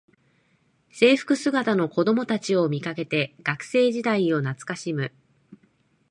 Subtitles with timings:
[0.89, 5.11] 制服姿の子どもたちを見かけて学生時代を懐かしむ